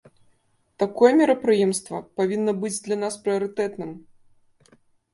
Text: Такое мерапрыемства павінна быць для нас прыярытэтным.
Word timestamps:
Такое 0.83 1.11
мерапрыемства 1.19 1.97
павінна 2.23 2.57
быць 2.65 2.75
для 2.89 3.01
нас 3.05 3.13
прыярытэтным. 3.27 3.97